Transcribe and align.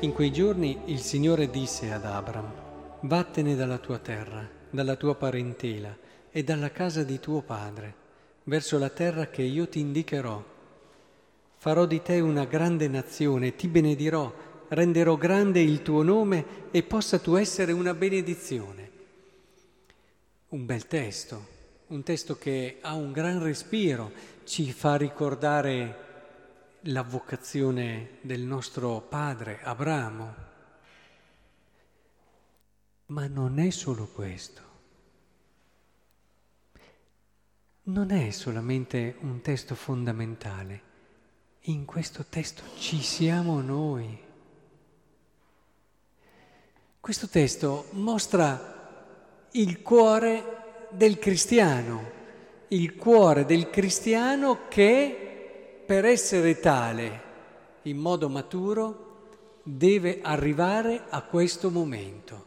In 0.00 0.12
quei 0.12 0.30
giorni 0.30 0.78
il 0.86 1.00
Signore 1.00 1.48
disse 1.48 1.90
ad 1.90 2.04
Abram, 2.04 2.52
vattene 3.00 3.56
dalla 3.56 3.78
tua 3.78 3.98
terra, 3.98 4.46
dalla 4.68 4.94
tua 4.94 5.14
parentela 5.14 5.96
e 6.30 6.44
dalla 6.44 6.70
casa 6.70 7.02
di 7.02 7.18
tuo 7.18 7.40
padre, 7.40 7.94
verso 8.44 8.78
la 8.78 8.90
terra 8.90 9.28
che 9.28 9.40
io 9.40 9.66
ti 9.70 9.80
indicherò. 9.80 10.44
Farò 11.56 11.86
di 11.86 12.02
te 12.02 12.20
una 12.20 12.44
grande 12.44 12.88
nazione, 12.88 13.56
ti 13.56 13.68
benedirò, 13.68 14.30
renderò 14.68 15.16
grande 15.16 15.60
il 15.60 15.80
tuo 15.80 16.02
nome 16.02 16.44
e 16.70 16.82
possa 16.82 17.18
tu 17.18 17.36
essere 17.36 17.72
una 17.72 17.94
benedizione. 17.94 18.90
Un 20.48 20.66
bel 20.66 20.86
testo, 20.86 21.46
un 21.86 22.02
testo 22.02 22.36
che 22.36 22.78
ha 22.82 22.92
un 22.92 23.12
gran 23.12 23.42
respiro, 23.42 24.12
ci 24.44 24.72
fa 24.72 24.96
ricordare 24.96 26.04
la 26.86 27.02
vocazione 27.02 28.18
del 28.20 28.42
nostro 28.42 29.00
padre 29.00 29.60
Abramo. 29.62 30.34
Ma 33.06 33.26
non 33.26 33.58
è 33.58 33.70
solo 33.70 34.06
questo. 34.06 34.62
Non 37.84 38.10
è 38.10 38.30
solamente 38.30 39.16
un 39.20 39.40
testo 39.40 39.74
fondamentale. 39.74 40.82
In 41.62 41.84
questo 41.84 42.24
testo 42.28 42.62
ci 42.78 43.00
siamo 43.00 43.60
noi. 43.60 44.24
Questo 47.00 47.28
testo 47.28 47.86
mostra 47.92 49.46
il 49.52 49.82
cuore 49.82 50.88
del 50.90 51.18
cristiano, 51.18 52.10
il 52.68 52.96
cuore 52.96 53.44
del 53.44 53.70
cristiano 53.70 54.66
che 54.68 55.25
per 55.86 56.04
essere 56.04 56.58
tale 56.58 57.22
in 57.82 57.96
modo 57.96 58.28
maturo 58.28 59.04
deve 59.62 60.18
arrivare 60.20 61.04
a 61.08 61.22
questo 61.22 61.70
momento. 61.70 62.44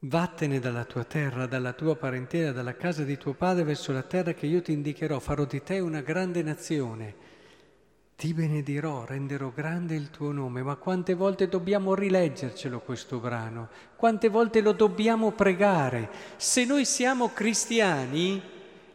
Vattene 0.00 0.60
dalla 0.60 0.84
tua 0.84 1.02
terra, 1.02 1.46
dalla 1.46 1.72
tua 1.72 1.96
parentela, 1.96 2.52
dalla 2.52 2.76
casa 2.76 3.02
di 3.02 3.18
tuo 3.18 3.32
padre 3.32 3.64
verso 3.64 3.92
la 3.92 4.02
terra 4.02 4.32
che 4.32 4.46
io 4.46 4.62
ti 4.62 4.70
indicherò, 4.70 5.18
farò 5.18 5.44
di 5.44 5.60
te 5.60 5.80
una 5.80 6.02
grande 6.02 6.42
nazione. 6.42 7.26
Ti 8.16 8.34
benedirò, 8.34 9.04
renderò 9.04 9.50
grande 9.52 9.96
il 9.96 10.10
tuo 10.10 10.30
nome, 10.30 10.62
ma 10.62 10.76
quante 10.76 11.14
volte 11.14 11.48
dobbiamo 11.48 11.94
rileggercelo 11.94 12.80
questo 12.80 13.18
brano? 13.18 13.68
Quante 13.96 14.28
volte 14.28 14.60
lo 14.60 14.72
dobbiamo 14.72 15.32
pregare? 15.32 16.10
Se 16.36 16.64
noi 16.64 16.84
siamo 16.84 17.30
cristiani, 17.32 18.40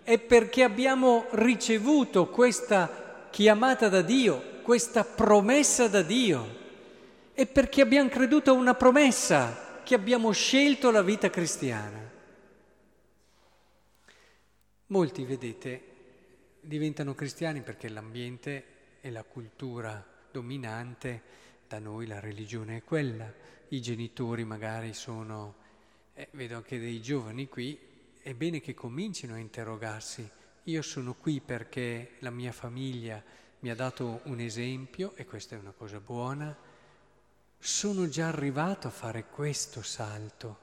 è 0.03 0.19
perché 0.19 0.63
abbiamo 0.63 1.27
ricevuto 1.31 2.27
questa 2.27 3.27
chiamata 3.31 3.87
da 3.87 4.01
Dio, 4.01 4.59
questa 4.61 5.03
promessa 5.03 5.87
da 5.87 6.01
Dio. 6.01 6.61
È 7.33 7.47
perché 7.47 7.81
abbiamo 7.81 8.09
creduto 8.09 8.51
a 8.51 8.53
una 8.53 8.75
promessa 8.75 9.81
che 9.83 9.95
abbiamo 9.95 10.31
scelto 10.31 10.91
la 10.91 11.01
vita 11.01 11.29
cristiana. 11.29 12.11
Molti, 14.87 15.23
vedete, 15.23 15.81
diventano 16.59 17.15
cristiani 17.15 17.61
perché 17.61 17.89
l'ambiente 17.89 18.65
e 19.01 19.09
la 19.09 19.23
cultura 19.23 20.05
dominante, 20.31 21.21
da 21.67 21.79
noi 21.79 22.05
la 22.05 22.19
religione 22.19 22.77
è 22.77 22.83
quella, 22.83 23.31
i 23.69 23.81
genitori 23.81 24.43
magari 24.43 24.93
sono, 24.93 25.55
eh, 26.13 26.27
vedo 26.31 26.57
anche 26.57 26.77
dei 26.77 27.01
giovani 27.01 27.47
qui, 27.47 27.79
è 28.23 28.33
bene 28.33 28.61
che 28.61 28.73
comincino 28.73 29.33
a 29.33 29.37
interrogarsi. 29.37 30.27
Io 30.63 30.81
sono 30.81 31.13
qui 31.13 31.41
perché 31.41 32.13
la 32.19 32.29
mia 32.29 32.53
famiglia 32.53 33.21
mi 33.59 33.69
ha 33.69 33.75
dato 33.75 34.21
un 34.23 34.39
esempio 34.39 35.11
e 35.15 35.25
questa 35.25 35.57
è 35.57 35.59
una 35.59 35.73
cosa 35.73 35.99
buona. 35.99 36.55
Sono 37.59 38.07
già 38.07 38.29
arrivato 38.29 38.87
a 38.87 38.91
fare 38.91 39.25
questo 39.25 39.81
salto, 39.81 40.59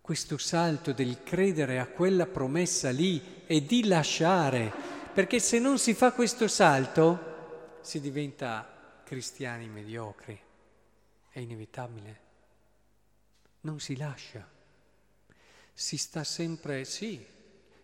questo 0.00 0.38
salto 0.38 0.92
del 0.92 1.24
credere 1.24 1.80
a 1.80 1.88
quella 1.88 2.26
promessa 2.26 2.90
lì 2.90 3.42
e 3.44 3.66
di 3.66 3.88
lasciare, 3.88 4.72
perché 5.12 5.40
se 5.40 5.58
non 5.58 5.78
si 5.78 5.94
fa 5.94 6.12
questo 6.12 6.46
salto 6.46 7.78
si 7.80 8.00
diventa 8.00 9.02
cristiani 9.02 9.68
mediocri, 9.68 10.40
è 11.28 11.40
inevitabile, 11.40 12.20
non 13.62 13.80
si 13.80 13.96
lascia 13.96 14.53
si 15.76 15.96
sta 15.96 16.22
sempre, 16.22 16.84
sì, 16.84 17.22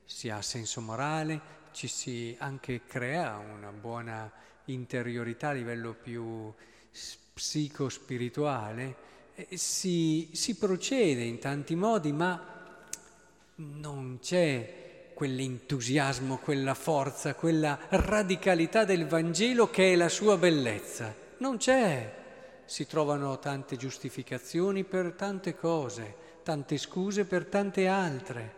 si 0.04 0.28
ha 0.28 0.40
senso 0.42 0.80
morale, 0.80 1.58
ci 1.72 1.88
si 1.88 2.34
anche 2.38 2.82
crea 2.86 3.36
una 3.36 3.72
buona 3.72 4.30
interiorità 4.66 5.48
a 5.48 5.52
livello 5.52 5.94
più 5.94 6.52
psico-spirituale, 7.34 9.08
si, 9.54 10.30
si 10.32 10.56
procede 10.56 11.24
in 11.24 11.38
tanti 11.40 11.74
modi, 11.74 12.12
ma 12.12 12.84
non 13.56 14.18
c'è 14.20 15.10
quell'entusiasmo, 15.14 16.38
quella 16.38 16.74
forza, 16.74 17.34
quella 17.34 17.78
radicalità 17.88 18.84
del 18.84 19.06
Vangelo 19.06 19.68
che 19.68 19.92
è 19.92 19.96
la 19.96 20.08
sua 20.08 20.36
bellezza. 20.36 21.14
Non 21.38 21.56
c'è. 21.56 22.18
Si 22.64 22.86
trovano 22.86 23.38
tante 23.38 23.76
giustificazioni 23.76 24.84
per 24.84 25.12
tante 25.12 25.56
cose 25.56 26.28
tante 26.42 26.78
scuse 26.78 27.24
per 27.24 27.46
tante 27.46 27.86
altre. 27.86 28.54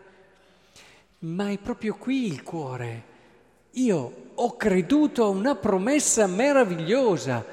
Ma 1.19 1.49
è 1.49 1.57
proprio 1.57 1.95
qui 1.95 2.25
il 2.25 2.43
cuore. 2.43 3.11
Io 3.71 4.13
ho 4.35 4.55
creduto 4.55 5.23
a 5.23 5.29
una 5.29 5.55
promessa 5.55 6.27
meravigliosa, 6.27 7.43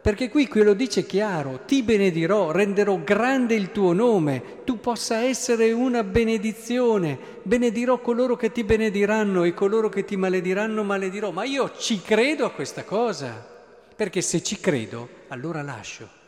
perché 0.00 0.30
qui 0.30 0.48
quello 0.48 0.72
dice 0.72 1.04
chiaro, 1.04 1.60
ti 1.66 1.82
benedirò, 1.82 2.50
renderò 2.50 2.98
grande 3.02 3.54
il 3.54 3.70
tuo 3.70 3.92
nome, 3.92 4.62
tu 4.64 4.80
possa 4.80 5.18
essere 5.18 5.72
una 5.72 6.02
benedizione, 6.02 7.18
benedirò 7.42 8.00
coloro 8.00 8.36
che 8.36 8.50
ti 8.50 8.64
benediranno 8.64 9.44
e 9.44 9.52
coloro 9.52 9.88
che 9.88 10.04
ti 10.04 10.16
malediranno 10.16 10.82
maledirò, 10.82 11.30
ma 11.30 11.44
io 11.44 11.72
ci 11.76 12.00
credo 12.00 12.46
a 12.46 12.50
questa 12.50 12.84
cosa, 12.84 13.46
perché 13.94 14.22
se 14.22 14.42
ci 14.42 14.58
credo 14.58 15.08
allora 15.28 15.62
lascio. 15.62 16.19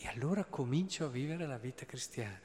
E 0.00 0.06
allora 0.06 0.44
comincio 0.44 1.06
a 1.06 1.08
vivere 1.08 1.44
la 1.44 1.58
vita 1.58 1.84
cristiana, 1.84 2.38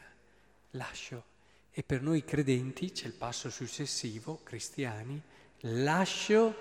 lascio. 0.71 1.23
E 1.69 1.83
per 1.83 2.01
noi 2.01 2.25
credenti 2.25 2.91
c'è 2.91 3.05
il 3.05 3.13
passo 3.13 3.51
successivo, 3.51 4.39
cristiani, 4.43 5.21
lascio 5.59 6.55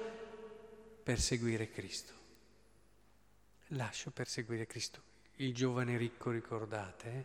per 1.02 1.18
seguire 1.18 1.70
Cristo. 1.70 2.12
Lascio 3.68 4.10
per 4.10 4.28
seguire 4.28 4.66
Cristo. 4.66 5.00
Il 5.36 5.54
giovane 5.54 5.96
ricco, 5.96 6.30
ricordate, 6.30 7.08
eh? 7.08 7.24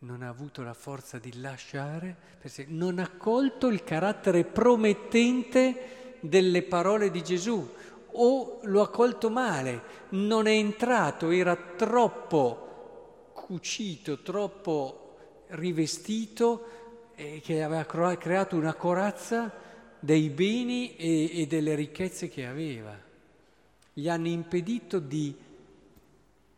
non 0.00 0.22
ha 0.22 0.28
avuto 0.28 0.62
la 0.62 0.74
forza 0.74 1.18
di 1.18 1.40
lasciare, 1.40 2.16
non 2.66 2.98
ha 2.98 3.08
colto 3.16 3.68
il 3.68 3.82
carattere 3.82 4.44
promettente 4.44 6.18
delle 6.20 6.62
parole 6.62 7.10
di 7.10 7.24
Gesù 7.24 7.74
o 8.12 8.60
lo 8.64 8.82
ha 8.82 8.90
colto 8.90 9.30
male, 9.30 9.82
non 10.10 10.46
è 10.46 10.52
entrato, 10.52 11.30
era 11.30 11.56
troppo 11.56 12.69
cucito, 13.32 14.22
troppo 14.22 15.44
rivestito, 15.48 17.12
eh, 17.14 17.40
che 17.42 17.62
aveva 17.62 17.84
creato 18.16 18.56
una 18.56 18.74
corazza 18.74 19.52
dei 19.98 20.30
beni 20.30 20.96
e, 20.96 21.40
e 21.40 21.46
delle 21.46 21.74
ricchezze 21.74 22.28
che 22.28 22.46
aveva. 22.46 22.98
Gli 23.92 24.08
hanno 24.08 24.28
impedito 24.28 24.98
di 24.98 25.36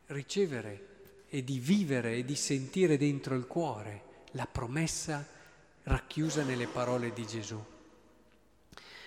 ricevere 0.07 0.87
e 1.29 1.43
di 1.43 1.59
vivere 1.59 2.17
e 2.17 2.25
di 2.25 2.37
sentire 2.37 2.97
dentro 2.97 3.35
il 3.35 3.47
cuore 3.47 4.11
la 4.33 4.47
promessa 4.47 5.27
racchiusa 5.85 6.45
nelle 6.45 6.67
parole 6.67 7.13
di 7.13 7.27
Gesù. 7.27 7.72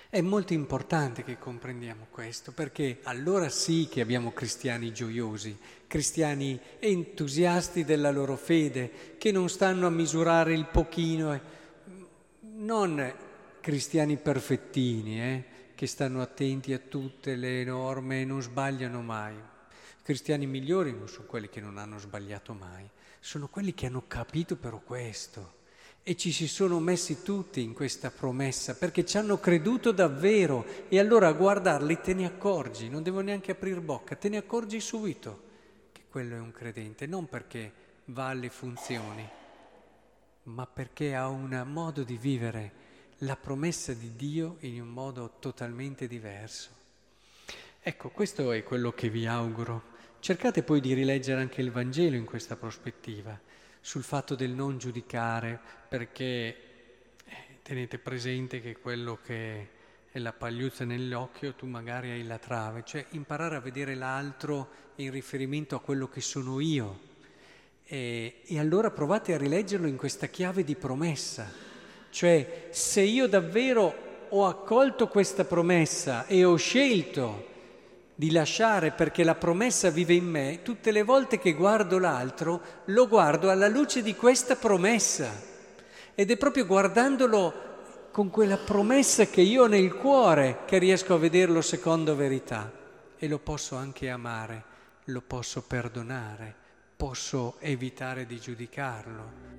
È 0.09 0.21
molto 0.21 0.53
importante 0.53 1.23
che 1.23 1.37
comprendiamo 1.37 2.07
questo, 2.09 2.51
perché 2.51 2.99
allora 3.03 3.49
sì 3.49 3.87
che 3.89 4.01
abbiamo 4.01 4.31
cristiani 4.31 4.93
gioiosi, 4.93 5.57
cristiani 5.87 6.59
entusiasti 6.79 7.83
della 7.83 8.11
loro 8.11 8.35
fede, 8.35 9.15
che 9.17 9.31
non 9.31 9.49
stanno 9.49 9.87
a 9.87 9.89
misurare 9.89 10.53
il 10.53 10.67
pochino, 10.67 11.33
eh. 11.33 11.41
non 12.53 13.13
cristiani 13.59 14.15
perfettini, 14.17 15.21
eh, 15.21 15.43
che 15.73 15.87
stanno 15.87 16.21
attenti 16.21 16.71
a 16.71 16.79
tutte 16.79 17.35
le 17.35 17.63
norme 17.63 18.21
e 18.21 18.25
non 18.25 18.41
sbagliano 18.41 19.01
mai. 19.01 19.35
Cristiani 20.03 20.45
migliori 20.45 20.91
non 20.91 21.09
sono 21.09 21.25
quelli 21.25 21.49
che 21.49 21.59
non 21.59 21.77
hanno 21.77 21.97
sbagliato 21.97 22.53
mai, 22.53 22.87
sono 23.19 23.47
quelli 23.47 23.73
che 23.73 23.87
hanno 23.87 24.03
capito 24.07 24.55
però 24.55 24.79
questo 24.79 25.54
e 26.07 26.15
ci 26.15 26.31
si 26.31 26.47
sono 26.47 26.79
messi 26.79 27.23
tutti 27.23 27.63
in 27.63 27.73
questa 27.73 28.11
promessa 28.11 28.75
perché 28.75 29.03
ci 29.03 29.17
hanno 29.17 29.39
creduto 29.39 29.91
davvero 29.91 30.63
e 30.87 30.99
allora 30.99 31.29
a 31.29 31.33
guardarli 31.33 31.99
te 31.99 32.13
ne 32.13 32.27
accorgi, 32.27 32.89
non 32.89 33.01
devo 33.01 33.21
neanche 33.21 33.53
aprire 33.53 33.81
bocca, 33.81 34.15
te 34.15 34.29
ne 34.29 34.37
accorgi 34.37 34.79
subito 34.79 35.41
che 35.91 36.03
quello 36.07 36.35
è 36.35 36.39
un 36.39 36.51
credente, 36.51 37.07
non 37.07 37.27
perché 37.27 37.71
va 38.05 38.27
alle 38.27 38.49
funzioni, 38.49 39.27
ma 40.43 40.67
perché 40.67 41.15
ha 41.15 41.27
un 41.27 41.63
modo 41.65 42.03
di 42.03 42.17
vivere 42.17 42.71
la 43.19 43.35
promessa 43.35 43.91
di 43.93 44.15
Dio 44.15 44.57
in 44.59 44.79
un 44.81 44.89
modo 44.89 45.37
totalmente 45.39 46.05
diverso. 46.05 46.69
Ecco, 47.81 48.09
questo 48.09 48.51
è 48.51 48.61
quello 48.61 48.91
che 48.91 49.09
vi 49.09 49.25
auguro. 49.25 49.93
Cercate 50.19 50.61
poi 50.61 50.81
di 50.81 50.93
rileggere 50.93 51.41
anche 51.41 51.61
il 51.61 51.71
Vangelo 51.71 52.15
in 52.15 52.25
questa 52.25 52.55
prospettiva, 52.55 53.39
sul 53.85 54.01
fatto 54.01 54.33
del 54.33 54.49
non 54.49 54.79
giudicare, 54.79 55.59
perché 55.87 56.23
eh, 57.23 57.35
tenete 57.61 57.99
presente 57.99 58.59
che 58.59 58.79
quello 58.79 59.19
che 59.23 59.69
è 60.09 60.17
la 60.17 60.33
pagliuzza 60.33 60.85
nell'occhio, 60.85 61.53
tu 61.53 61.67
magari 61.67 62.09
hai 62.09 62.23
la 62.23 62.39
trave, 62.39 62.81
cioè 62.83 63.05
imparare 63.11 63.57
a 63.57 63.59
vedere 63.59 63.93
l'altro 63.93 64.69
in 64.95 65.11
riferimento 65.11 65.75
a 65.75 65.81
quello 65.81 66.09
che 66.09 66.19
sono 66.19 66.59
io. 66.59 66.99
E, 67.83 68.41
e 68.43 68.57
allora 68.57 68.89
provate 68.89 69.35
a 69.35 69.37
rileggerlo 69.37 69.85
in 69.85 69.97
questa 69.97 70.25
chiave 70.25 70.63
di 70.63 70.75
promessa, 70.75 71.47
cioè 72.09 72.69
se 72.71 73.01
io 73.01 73.27
davvero 73.27 74.27
ho 74.29 74.47
accolto 74.47 75.07
questa 75.07 75.45
promessa 75.45 76.25
e 76.25 76.43
ho 76.43 76.55
scelto 76.55 77.53
di 78.15 78.31
lasciare 78.31 78.91
perché 78.91 79.23
la 79.23 79.35
promessa 79.35 79.89
vive 79.89 80.13
in 80.13 80.25
me, 80.25 80.61
tutte 80.63 80.91
le 80.91 81.03
volte 81.03 81.37
che 81.37 81.53
guardo 81.53 81.99
l'altro 81.99 82.61
lo 82.85 83.07
guardo 83.07 83.49
alla 83.49 83.67
luce 83.67 84.01
di 84.01 84.15
questa 84.15 84.55
promessa. 84.55 85.29
Ed 86.15 86.31
è 86.31 86.37
proprio 86.37 86.65
guardandolo 86.65 87.73
con 88.11 88.29
quella 88.29 88.57
promessa 88.57 89.25
che 89.25 89.41
io 89.41 89.63
ho 89.63 89.67
nel 89.67 89.93
cuore 89.93 90.59
che 90.65 90.77
riesco 90.77 91.15
a 91.15 91.17
vederlo 91.17 91.61
secondo 91.61 92.15
verità. 92.15 92.71
E 93.17 93.27
lo 93.27 93.39
posso 93.39 93.75
anche 93.75 94.09
amare, 94.09 94.63
lo 95.05 95.21
posso 95.21 95.61
perdonare, 95.63 96.55
posso 96.95 97.57
evitare 97.59 98.25
di 98.25 98.39
giudicarlo. 98.39 99.54